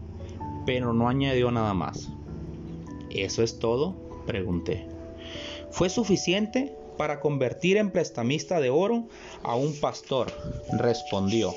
[0.65, 2.11] pero no añadió nada más.
[3.11, 3.95] ¿Eso es todo?
[4.27, 4.89] pregunté.
[5.71, 6.77] ¿Fue suficiente?
[6.97, 9.05] para convertir en prestamista de oro
[9.43, 10.33] a un pastor,
[10.79, 11.55] respondió.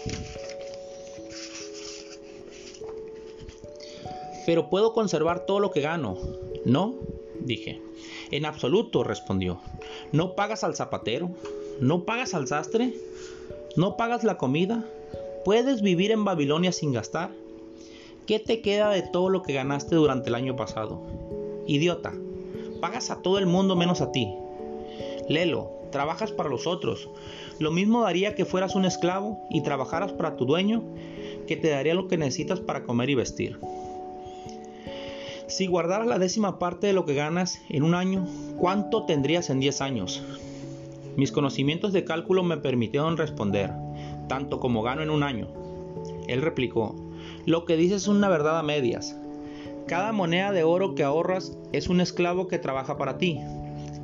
[4.46, 6.18] Pero puedo conservar todo lo que gano.
[6.66, 6.96] No,
[7.40, 7.82] dije.
[8.32, 9.60] En absoluto, respondió.
[10.12, 11.32] ¿No pagas al zapatero?
[11.80, 12.94] ¿No pagas al sastre?
[13.76, 14.86] ¿No pagas la comida?
[15.46, 17.32] ¿Puedes vivir en Babilonia sin gastar?
[18.28, 21.02] ¿Qué te queda de todo lo que ganaste durante el año pasado?
[21.66, 22.14] Idiota,
[22.82, 24.28] pagas a todo el mundo menos a ti.
[25.30, 27.10] Lelo, trabajas para los otros.
[27.58, 30.84] Lo mismo daría que fueras un esclavo y trabajaras para tu dueño,
[31.48, 33.60] que te daría lo que necesitas para comer y vestir.
[35.48, 39.62] Si guardaras la décima parte de lo que ganas en un año, ¿cuánto tendrías en
[39.62, 40.22] 10 años?
[41.16, 43.72] Mis conocimientos de cálculo me permitieron responder,
[44.30, 45.50] tanto como gano en un año.
[46.30, 46.96] Él replicó,
[47.46, 49.18] lo que dices es una verdad a medias.
[49.88, 53.42] Cada moneda de oro que ahorras es un esclavo que trabaja para ti.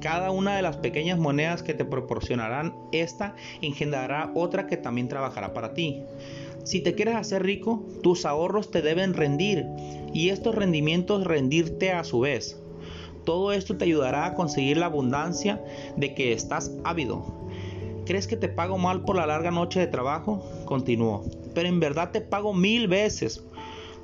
[0.02, 5.54] Cada una de las pequeñas monedas que te proporcionarán esta engendrará otra que también trabajará
[5.54, 6.04] para ti.
[6.64, 9.66] Si te quieres hacer rico, tus ahorros te deben rendir
[10.14, 12.60] y estos rendimientos rendirte a su vez.
[13.24, 15.64] Todo esto te ayudará a conseguir la abundancia
[15.98, 17.45] de que estás ávido.
[18.06, 20.44] ¿Crees que te pago mal por la larga noche de trabajo?
[20.66, 21.24] Continuó.
[21.56, 23.44] Pero en verdad te pago mil veces.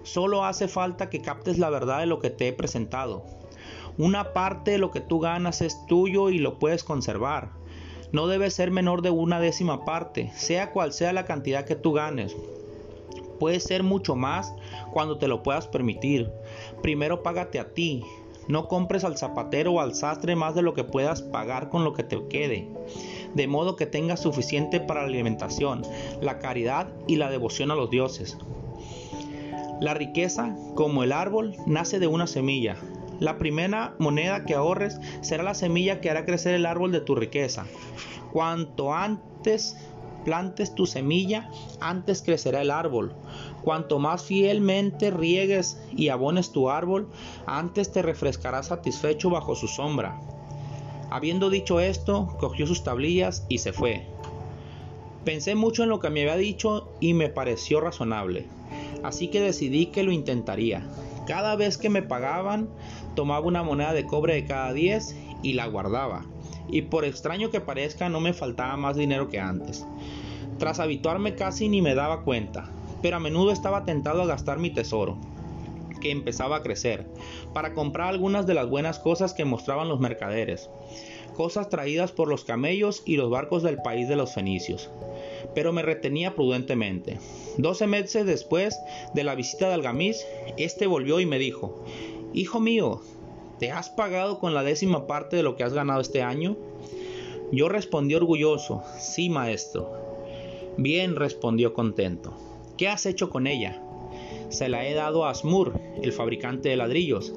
[0.03, 3.23] Solo hace falta que captes la verdad de lo que te he presentado.
[3.99, 7.51] Una parte de lo que tú ganas es tuyo y lo puedes conservar.
[8.11, 11.93] No debe ser menor de una décima parte, sea cual sea la cantidad que tú
[11.93, 12.35] ganes.
[13.39, 14.53] Puede ser mucho más
[14.91, 16.31] cuando te lo puedas permitir.
[16.81, 18.03] Primero págate a ti.
[18.47, 21.93] No compres al zapatero o al sastre más de lo que puedas pagar con lo
[21.93, 22.67] que te quede.
[23.35, 25.83] De modo que tengas suficiente para la alimentación,
[26.21, 28.37] la caridad y la devoción a los dioses.
[29.79, 32.75] La riqueza, como el árbol, nace de una semilla.
[33.19, 37.15] La primera moneda que ahorres será la semilla que hará crecer el árbol de tu
[37.15, 37.65] riqueza.
[38.31, 39.75] Cuanto antes
[40.23, 43.13] plantes tu semilla, antes crecerá el árbol.
[43.63, 47.09] Cuanto más fielmente riegues y abones tu árbol,
[47.45, 50.19] antes te refrescarás satisfecho bajo su sombra.
[51.12, 54.08] Habiendo dicho esto, cogió sus tablillas y se fue.
[55.24, 58.47] Pensé mucho en lo que me había dicho y me pareció razonable
[59.04, 60.84] así que decidí que lo intentaría.
[61.26, 62.69] Cada vez que me pagaban,
[63.15, 66.26] tomaba una moneda de cobre de cada 10 y la guardaba.
[66.69, 69.86] Y por extraño que parezca, no me faltaba más dinero que antes.
[70.58, 72.69] Tras habituarme casi ni me daba cuenta,
[73.02, 75.17] pero a menudo estaba tentado a gastar mi tesoro,
[76.01, 77.05] que empezaba a crecer,
[77.53, 80.69] para comprar algunas de las buenas cosas que mostraban los mercaderes,
[81.37, 84.89] cosas traídas por los camellos y los barcos del país de los fenicios
[85.53, 87.19] pero me retenía prudentemente.
[87.57, 88.79] Doce meses después
[89.13, 90.25] de la visita de Algamis,
[90.57, 91.83] este volvió y me dijo,
[92.33, 93.01] Hijo mío,
[93.59, 96.57] ¿te has pagado con la décima parte de lo que has ganado este año?
[97.51, 99.91] Yo respondí orgulloso, sí, maestro.
[100.77, 102.33] Bien, respondió contento.
[102.77, 103.81] ¿Qué has hecho con ella?
[104.51, 107.33] Se la he dado a Asmur, el fabricante de ladrillos.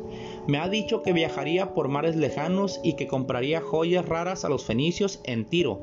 [0.49, 4.65] Me ha dicho que viajaría por mares lejanos y que compraría joyas raras a los
[4.65, 5.81] fenicios en Tiro,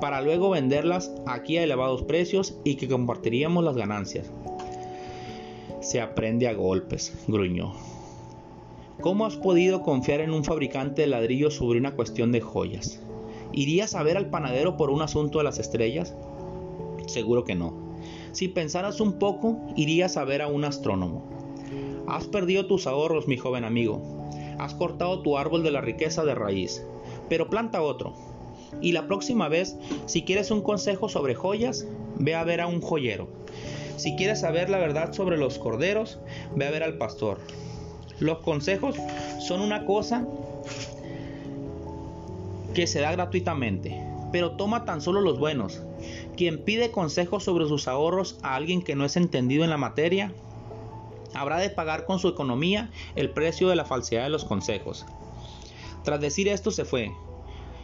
[0.00, 4.30] para luego venderlas aquí a elevados precios y que compartiríamos las ganancias.
[5.80, 7.72] Se aprende a golpes, gruñó.
[9.00, 13.00] ¿Cómo has podido confiar en un fabricante de ladrillos sobre una cuestión de joyas?
[13.52, 16.14] ¿Irías a ver al panadero por un asunto de las estrellas?
[17.06, 17.87] Seguro que no.
[18.38, 21.24] Si pensaras un poco, irías a ver a un astrónomo.
[22.06, 24.00] Has perdido tus ahorros, mi joven amigo.
[24.60, 26.86] Has cortado tu árbol de la riqueza de raíz.
[27.28, 28.14] Pero planta otro.
[28.80, 32.80] Y la próxima vez, si quieres un consejo sobre joyas, ve a ver a un
[32.80, 33.26] joyero.
[33.96, 36.20] Si quieres saber la verdad sobre los corderos,
[36.54, 37.40] ve a ver al pastor.
[38.20, 38.94] Los consejos
[39.40, 40.24] son una cosa
[42.72, 45.82] que se da gratuitamente, pero toma tan solo los buenos.
[46.36, 50.32] Quien pide consejos sobre sus ahorros a alguien que no es entendido en la materia,
[51.34, 55.06] habrá de pagar con su economía el precio de la falsedad de los consejos.
[56.04, 57.12] Tras decir esto se fue,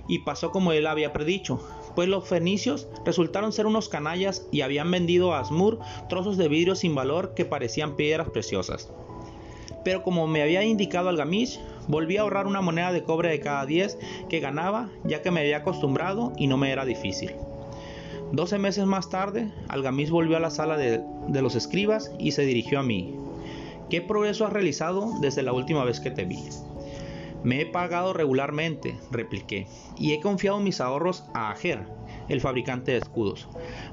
[0.08, 1.60] y pasó como él había predicho,
[1.94, 6.74] pues los fenicios resultaron ser unos canallas y habían vendido a Asmur trozos de vidrio
[6.74, 8.90] sin valor que parecían piedras preciosas.
[9.84, 13.66] Pero como me había indicado Algamish, volví a ahorrar una moneda de cobre de cada
[13.66, 13.98] 10
[14.28, 17.32] que ganaba, ya que me había acostumbrado y no me era difícil.
[18.32, 22.42] Doce meses más tarde, Algamish volvió a la sala de, de los escribas y se
[22.42, 23.14] dirigió a mí.
[23.90, 26.42] ¿Qué progreso has realizado desde la última vez que te vi?
[27.44, 29.66] Me he pagado regularmente, repliqué,
[29.98, 31.86] y he confiado mis ahorros a Ager,
[32.28, 33.48] el fabricante de escudos,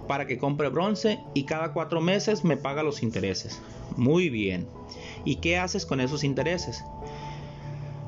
[0.07, 3.61] para que compre bronce y cada cuatro meses me paga los intereses.
[3.97, 4.67] Muy bien.
[5.25, 6.83] ¿Y qué haces con esos intereses?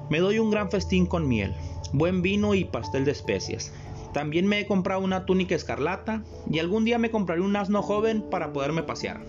[0.10, 1.54] Me doy un gran festín con miel,
[1.92, 3.74] buen vino y pastel de especias.
[4.14, 8.22] También me he comprado una túnica escarlata y algún día me compraré un asno joven
[8.30, 9.26] para poderme pasear.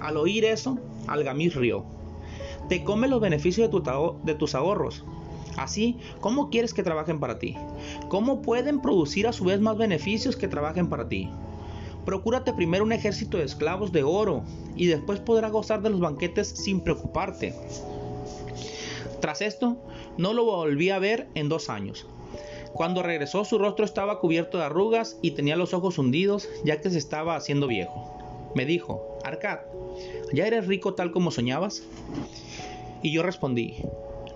[0.00, 1.86] Al oír eso, Algamis rió.
[2.68, 3.82] Te come los beneficios de,
[4.24, 5.04] de tus ahorros.
[5.56, 7.56] Así, ¿cómo quieres que trabajen para ti?
[8.08, 11.30] ¿Cómo pueden producir a su vez más beneficios que trabajen para ti?
[12.04, 14.42] Procúrate primero un ejército de esclavos de oro
[14.76, 17.54] y después podrás gozar de los banquetes sin preocuparte.
[19.20, 19.78] Tras esto,
[20.18, 22.06] no lo volví a ver en dos años.
[22.74, 26.90] Cuando regresó su rostro estaba cubierto de arrugas y tenía los ojos hundidos ya que
[26.90, 28.18] se estaba haciendo viejo.
[28.56, 29.60] Me dijo, Arcad,
[30.32, 31.84] ¿ya eres rico tal como soñabas?
[33.00, 33.76] Y yo respondí,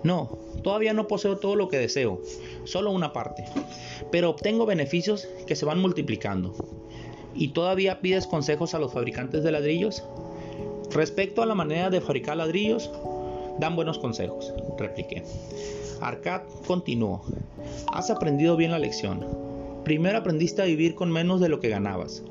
[0.03, 2.21] no, todavía no poseo todo lo que deseo,
[2.63, 3.43] solo una parte,
[4.09, 6.55] pero obtengo beneficios que se van multiplicando.
[7.35, 10.01] ¿Y todavía pides consejos a los fabricantes de ladrillos?
[10.91, 12.89] Respecto a la manera de fabricar ladrillos,
[13.59, 15.23] dan buenos consejos, repliqué.
[16.01, 17.21] Arcad continuó.
[17.91, 19.25] Has aprendido bien la lección.
[19.83, 22.23] Primero aprendiste a vivir con menos de lo que ganabas.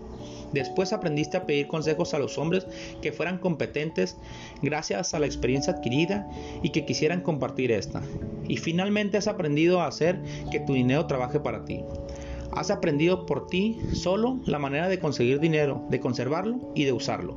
[0.52, 2.66] Después aprendiste a pedir consejos a los hombres
[3.02, 4.16] que fueran competentes
[4.62, 6.28] gracias a la experiencia adquirida
[6.62, 8.02] y que quisieran compartir esta.
[8.46, 11.82] Y finalmente has aprendido a hacer que tu dinero trabaje para ti.
[12.52, 17.36] Has aprendido por ti solo la manera de conseguir dinero, de conservarlo y de usarlo.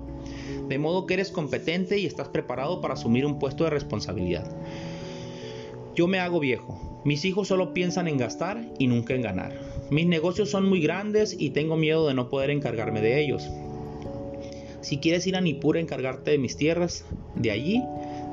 [0.70, 4.50] De modo que eres competente y estás preparado para asumir un puesto de responsabilidad.
[5.96, 7.02] Yo me hago viejo.
[7.04, 9.60] Mis hijos solo piensan en gastar y nunca en ganar.
[9.90, 13.50] Mis negocios son muy grandes y tengo miedo de no poder encargarme de ellos.
[14.82, 17.84] Si quieres ir a Nippur a encargarte de mis tierras, de allí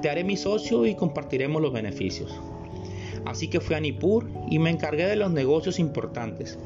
[0.02, 2.32] te haré mi socio y compartiremos los beneficios.
[3.24, 6.58] Así que fui a Nippur y me encargué de los negocios importantes.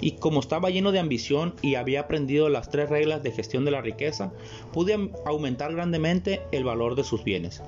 [0.00, 3.70] Y como estaba lleno de ambición y había aprendido las tres reglas de gestión de
[3.70, 4.32] la riqueza,
[4.72, 7.62] pude aumentar grandemente el valor de sus bienes.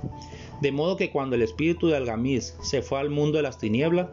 [0.61, 4.09] De modo que cuando el espíritu de Algamis se fue al mundo de las tinieblas,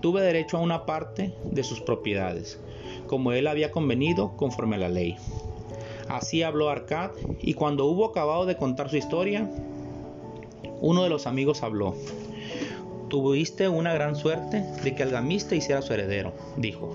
[0.00, 2.60] tuve derecho a una parte de sus propiedades,
[3.06, 5.16] como él había convenido conforme a la ley.
[6.08, 9.50] Así habló Arcad, y cuando hubo acabado de contar su historia,
[10.80, 11.94] uno de los amigos habló.
[13.08, 16.92] Tuviste una gran suerte de que Algamis te hiciera su heredero, dijo.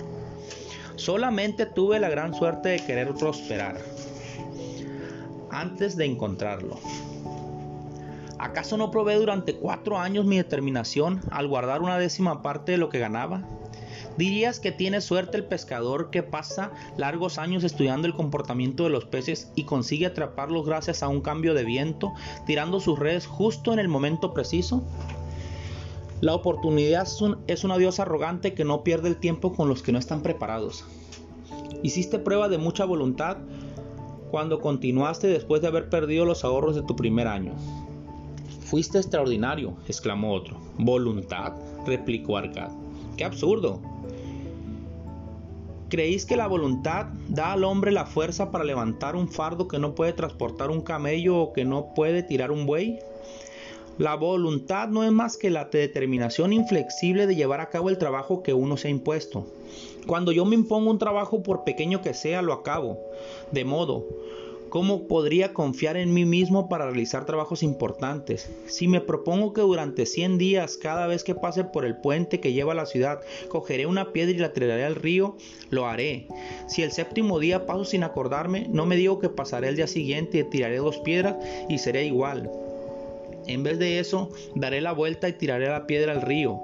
[0.96, 3.78] Solamente tuve la gran suerte de querer prosperar
[5.50, 6.80] antes de encontrarlo.
[8.44, 12.90] ¿Acaso no probé durante cuatro años mi determinación al guardar una décima parte de lo
[12.90, 13.48] que ganaba?
[14.18, 19.06] ¿Dirías que tiene suerte el pescador que pasa largos años estudiando el comportamiento de los
[19.06, 22.12] peces y consigue atraparlos gracias a un cambio de viento,
[22.46, 24.84] tirando sus redes justo en el momento preciso?
[26.20, 27.08] La oportunidad
[27.48, 30.84] es, una diosa arrogante que no pierde el tiempo con los que no están preparados.
[31.82, 33.38] Hiciste prueba de mucha voluntad
[34.32, 37.54] cuando continuaste después de haber perdido los ahorros de tu primer año.
[38.74, 40.58] Fuiste extraordinario, exclamó otro.
[40.80, 41.54] ¿Voluntad?
[41.86, 42.72] replicó Arcad.
[43.16, 43.80] ¡Qué absurdo!
[45.90, 49.94] ¿Creéis que la voluntad da al hombre la fuerza para levantar un fardo que no
[49.94, 52.98] puede transportar un camello o que no puede tirar un buey?
[54.00, 58.42] La voluntad no es más que la determinación inflexible de llevar a cabo el trabajo
[58.42, 59.46] que uno se ha impuesto.
[60.08, 62.98] Cuando yo me impongo un trabajo, por pequeño que sea, lo acabo.
[63.52, 64.08] De modo
[64.74, 68.50] ¿Cómo podría confiar en mí mismo para realizar trabajos importantes?
[68.66, 72.54] Si me propongo que durante 100 días, cada vez que pase por el puente que
[72.54, 75.38] lleva a la ciudad, cogeré una piedra y la tiraré al río,
[75.70, 76.28] lo haré.
[76.66, 80.40] Si el séptimo día paso sin acordarme, no me digo que pasaré el día siguiente
[80.40, 81.36] y tiraré dos piedras
[81.70, 82.50] y seré igual.
[83.48, 86.62] En vez de eso, daré la vuelta y tiraré la piedra al río.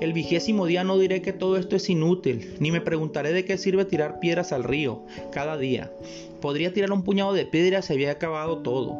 [0.00, 3.58] El vigésimo día no diré que todo esto es inútil, ni me preguntaré de qué
[3.58, 5.90] sirve tirar piedras al río cada día.
[6.40, 8.96] Podría tirar un puñado de piedras se había acabado todo.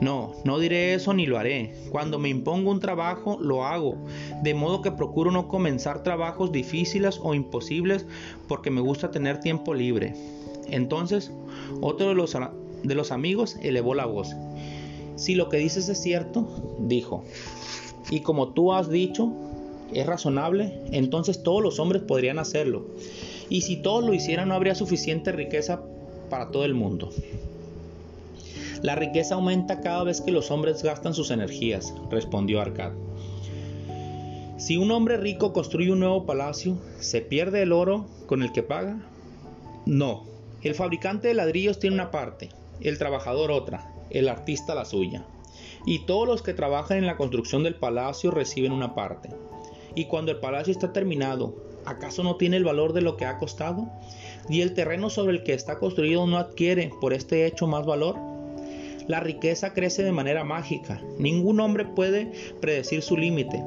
[0.00, 1.74] No, no diré eso ni lo haré.
[1.90, 3.96] Cuando me impongo un trabajo, lo hago,
[4.42, 8.06] de modo que procuro no comenzar trabajos difíciles o imposibles
[8.46, 10.14] porque me gusta tener tiempo libre.
[10.70, 11.32] Entonces,
[11.80, 14.34] otro de los amigos elevó la voz.
[15.18, 17.24] Si lo que dices es cierto, dijo,
[18.08, 19.32] y como tú has dicho,
[19.92, 22.86] es razonable, entonces todos los hombres podrían hacerlo.
[23.48, 25.82] Y si todos lo hicieran, no habría suficiente riqueza
[26.30, 27.10] para todo el mundo.
[28.80, 32.92] La riqueza aumenta cada vez que los hombres gastan sus energías, respondió Arcad.
[34.56, 38.62] Si un hombre rico construye un nuevo palacio, ¿se pierde el oro con el que
[38.62, 39.00] paga?
[39.84, 40.26] No.
[40.62, 45.24] El fabricante de ladrillos tiene una parte, el trabajador otra, el artista la suya.
[45.86, 49.30] Y todos los que trabajan en la construcción del palacio reciben una parte.
[49.94, 51.54] Y cuando el palacio está terminado,
[51.84, 53.88] ¿acaso no tiene el valor de lo que ha costado?
[54.48, 58.16] ¿Y el terreno sobre el que está construido no adquiere por este hecho más valor?
[59.08, 61.00] La riqueza crece de manera mágica.
[61.18, 62.30] Ningún hombre puede
[62.60, 63.64] predecir su límite.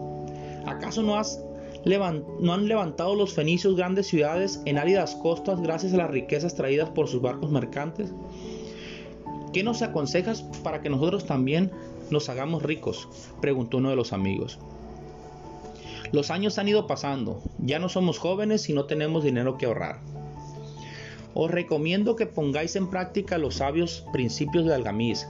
[0.67, 6.53] ¿Acaso no, han levantado los fenicios grandes ciudades en áridas costas gracias a las riquezas
[6.53, 8.13] traídas por sus barcos mercantes?
[9.53, 11.71] ¿Qué nos aconsejas para que nosotros también
[12.09, 13.07] nos hagamos ricos?
[13.41, 14.59] preguntó uno de los amigos.
[16.11, 19.99] Los años han ido pasando, ya no somos jóvenes y no tenemos dinero que ahorrar.
[21.33, 25.27] Os recomiendo que pongáis en práctica los sabios principios de Algamiz.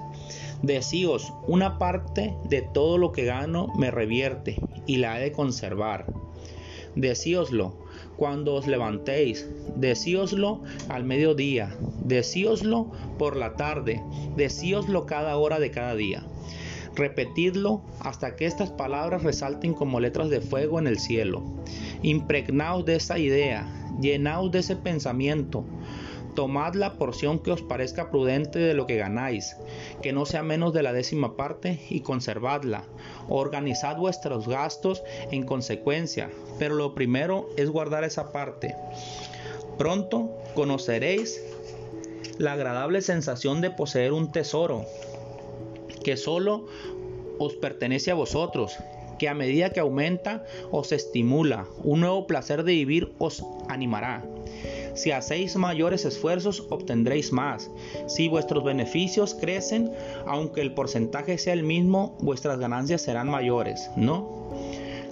[0.63, 4.57] Decíos, una parte de todo lo que gano me revierte
[4.87, 6.05] y la he de conservar.
[6.95, 7.80] Decíoslo
[8.21, 13.99] cuando os levantéis, decíoslo al mediodía, decíoslo por la tarde,
[14.35, 16.23] decíoslo cada hora de cada día.
[16.93, 21.41] Repetidlo hasta que estas palabras resalten como letras de fuego en el cielo.
[22.03, 23.67] Impregnaos de esa idea,
[23.99, 25.65] llenaos de ese pensamiento.
[26.35, 29.57] Tomad la porción que os parezca prudente de lo que ganáis,
[30.01, 32.83] que no sea menos de la décima parte, y conservadla.
[33.27, 38.75] Organizad vuestros gastos en consecuencia, pero lo primero es guardar esa parte.
[39.77, 41.41] Pronto conoceréis
[42.37, 44.85] la agradable sensación de poseer un tesoro
[46.03, 46.65] que solo
[47.39, 48.77] os pertenece a vosotros,
[49.19, 54.23] que a medida que aumenta os estimula, un nuevo placer de vivir os animará.
[54.93, 57.69] Si hacéis mayores esfuerzos, obtendréis más.
[58.07, 59.91] Si vuestros beneficios crecen,
[60.25, 64.41] aunque el porcentaje sea el mismo, vuestras ganancias serán mayores, ¿no?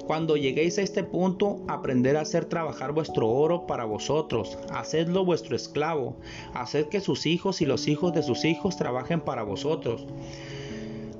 [0.09, 5.55] Cuando lleguéis a este punto, aprender a hacer trabajar vuestro oro para vosotros, hacedlo vuestro
[5.55, 6.15] esclavo,
[6.55, 10.07] haced que sus hijos y los hijos de sus hijos trabajen para vosotros.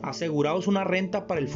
[0.09, 1.47] Aseguraos una renta para el,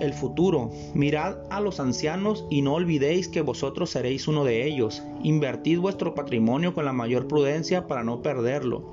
[0.00, 0.70] el, futuro.
[0.92, 5.02] Mirad a los ancianos y no olvidéis que vosotros seréis uno de ellos.
[5.22, 8.92] Invertid vuestro patrimonio con la mayor prudencia para no perderlo.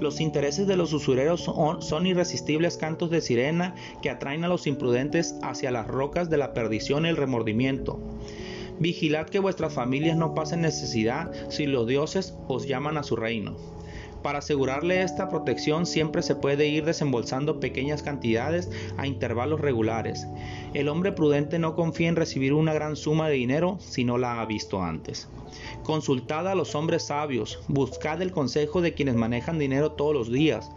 [0.00, 4.66] Los intereses de los usureros son, son irresistibles cantos de sirena que atraen a los
[4.66, 8.00] imprudentes hacia las rocas de la perdición y el remordimiento.
[8.78, 13.56] Vigilad que vuestras familias no pasen necesidad si los dioses os llaman a su reino.
[14.24, 20.26] Para asegurarle esta protección siempre se puede ir desembolsando pequeñas cantidades a intervalos regulares.
[20.72, 24.40] El hombre prudente no confía en recibir una gran suma de dinero si no la
[24.40, 25.28] ha visto antes.
[25.82, 30.70] Consultad a los hombres sabios, buscad el consejo de quienes manejan dinero todos los días.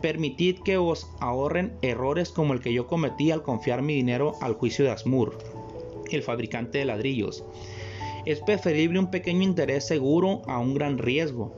[0.00, 4.54] Permitid que os ahorren errores como el que yo cometí al confiar mi dinero al
[4.54, 5.36] juicio de Asmur,
[6.10, 7.44] el fabricante de ladrillos.
[8.24, 11.52] Es preferible un pequeño interés seguro a un gran riesgo.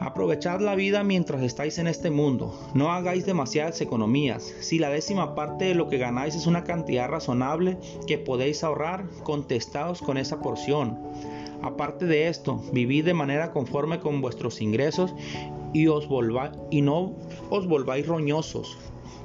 [0.00, 2.58] Aprovechad la vida mientras estáis en este mundo.
[2.74, 4.42] No hagáis demasiadas economías.
[4.60, 9.08] Si la décima parte de lo que ganáis es una cantidad razonable que podéis ahorrar,
[9.22, 10.98] contestaos con esa porción.
[11.62, 15.14] Aparte de esto, vivid de manera conforme con vuestros ingresos
[15.72, 16.08] y, os
[16.70, 17.14] y no
[17.48, 18.76] os volváis roñosos,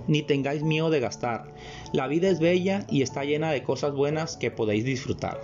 [0.08, 1.54] ni tengáis miedo de gastar.
[1.94, 5.42] La vida es bella y está llena de cosas buenas que podéis disfrutar.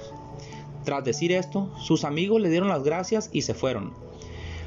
[0.84, 4.05] Tras decir esto, sus amigos le dieron las gracias y se fueron.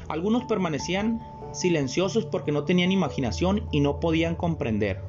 [0.09, 1.21] Algunos permanecían
[1.53, 5.01] silenciosos porque no tenían imaginación y no podían comprender.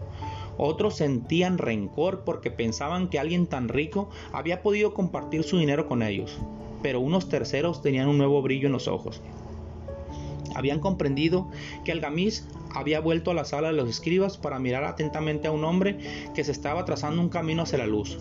[0.59, 6.03] Otros sentían rencor porque pensaban que alguien tan rico había podido compartir su dinero con
[6.03, 6.39] ellos.
[6.83, 9.23] Pero unos terceros tenían un nuevo brillo en los ojos.
[10.55, 11.49] Habían comprendido
[11.85, 15.65] que Algamis había vuelto a la sala de los escribas para mirar atentamente a un
[15.65, 15.99] hombre
[16.35, 18.19] que se estaba trazando un camino hacia la luz.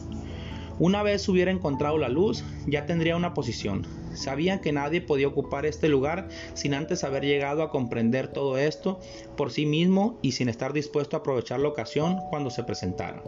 [0.79, 3.85] Una vez hubiera encontrado la luz, ya tendría una posición.
[4.13, 8.99] Sabían que nadie podía ocupar este lugar sin antes haber llegado a comprender todo esto
[9.37, 13.23] por sí mismo y sin estar dispuesto a aprovechar la ocasión cuando se presentara.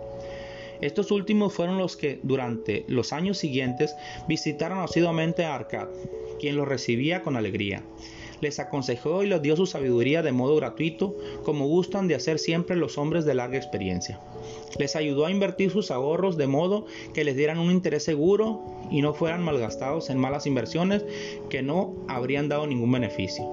[0.82, 3.95] Estos últimos fueron los que durante los años siguientes
[4.27, 5.88] visitaron asiduamente a Arcad,
[6.39, 7.84] quien los recibía con alegría
[8.41, 12.75] les aconsejó y les dio su sabiduría de modo gratuito, como gustan de hacer siempre
[12.75, 14.19] los hombres de larga experiencia.
[14.77, 19.01] Les ayudó a invertir sus ahorros de modo que les dieran un interés seguro y
[19.01, 21.05] no fueran malgastados en malas inversiones
[21.49, 23.45] que no habrían dado ningún beneficio.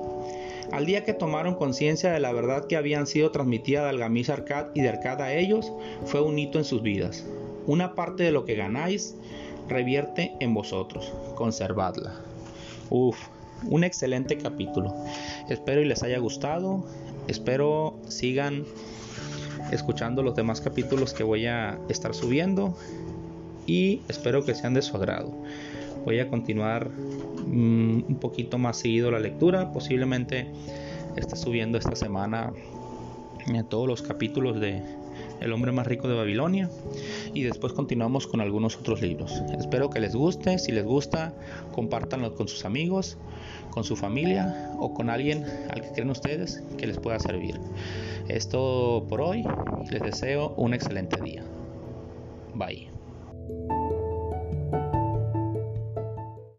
[0.72, 4.66] Al día que tomaron conciencia de la verdad que habían sido transmitida de Algamis Arcad
[4.74, 5.72] y de Arcad a ellos,
[6.05, 7.24] fue un hito en sus vidas.
[7.66, 9.14] Una parte de lo que ganáis
[9.68, 11.12] revierte en vosotros.
[11.36, 12.14] Conservadla.
[12.91, 13.18] Uf,
[13.65, 14.95] un excelente capítulo.
[15.49, 16.85] Espero y les haya gustado.
[17.27, 18.65] Espero sigan
[19.73, 22.77] escuchando los demás capítulos que voy a estar subiendo
[23.67, 25.33] y espero que sean de su agrado.
[26.05, 29.73] Voy a continuar mm, un poquito más seguido la lectura.
[29.73, 30.51] Posiblemente
[31.17, 32.53] esté subiendo esta semana
[33.53, 34.83] eh, todos los capítulos de
[35.41, 36.70] el hombre más rico de Babilonia
[37.34, 39.43] y después continuamos con algunos otros libros.
[39.59, 41.34] Espero que les guste, si les gusta,
[41.72, 43.18] compártanlo con sus amigos,
[43.70, 47.61] con su familia o con alguien al que creen ustedes que les pueda servir.
[48.28, 49.45] Es todo por hoy,
[49.91, 51.45] les deseo un excelente día.
[52.55, 52.98] Bye.